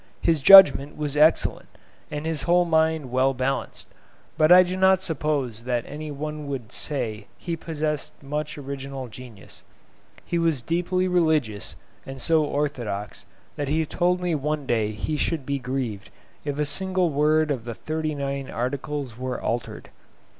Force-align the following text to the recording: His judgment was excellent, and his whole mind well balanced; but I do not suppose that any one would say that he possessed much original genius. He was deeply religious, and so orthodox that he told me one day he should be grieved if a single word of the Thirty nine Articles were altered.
His 0.19 0.41
judgment 0.41 0.97
was 0.97 1.15
excellent, 1.15 1.67
and 2.09 2.25
his 2.25 2.41
whole 2.49 2.65
mind 2.65 3.11
well 3.11 3.35
balanced; 3.35 3.87
but 4.35 4.51
I 4.51 4.63
do 4.63 4.75
not 4.75 5.03
suppose 5.03 5.61
that 5.65 5.85
any 5.85 6.09
one 6.09 6.47
would 6.47 6.71
say 6.71 7.19
that 7.19 7.27
he 7.37 7.55
possessed 7.55 8.23
much 8.23 8.57
original 8.57 9.07
genius. 9.09 9.61
He 10.25 10.39
was 10.39 10.63
deeply 10.63 11.07
religious, 11.07 11.75
and 12.03 12.19
so 12.19 12.43
orthodox 12.43 13.27
that 13.57 13.69
he 13.69 13.85
told 13.85 14.21
me 14.21 14.33
one 14.33 14.65
day 14.65 14.89
he 14.91 15.17
should 15.17 15.45
be 15.45 15.59
grieved 15.59 16.09
if 16.43 16.57
a 16.57 16.65
single 16.65 17.11
word 17.11 17.51
of 17.51 17.63
the 17.63 17.75
Thirty 17.75 18.15
nine 18.15 18.49
Articles 18.49 19.19
were 19.19 19.39
altered. 19.39 19.89